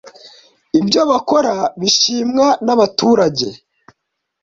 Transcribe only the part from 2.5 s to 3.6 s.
n’ abaturage